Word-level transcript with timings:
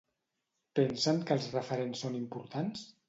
Pensen 0.79 1.21
que 1.29 1.37
els 1.41 1.49
referents 1.59 2.03
són 2.07 2.17
importants? 2.21 2.83